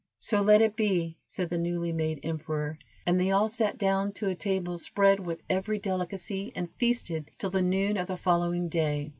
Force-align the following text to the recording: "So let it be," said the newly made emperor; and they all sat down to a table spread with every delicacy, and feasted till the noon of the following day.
"So 0.17 0.41
let 0.41 0.63
it 0.63 0.75
be," 0.75 1.19
said 1.27 1.51
the 1.51 1.59
newly 1.59 1.91
made 1.91 2.21
emperor; 2.23 2.79
and 3.05 3.19
they 3.19 3.29
all 3.29 3.47
sat 3.47 3.77
down 3.77 4.13
to 4.13 4.29
a 4.29 4.33
table 4.35 4.79
spread 4.79 5.19
with 5.19 5.43
every 5.47 5.77
delicacy, 5.77 6.51
and 6.55 6.73
feasted 6.79 7.29
till 7.37 7.51
the 7.51 7.61
noon 7.61 7.97
of 7.97 8.07
the 8.07 8.17
following 8.17 8.67
day. 8.67 9.09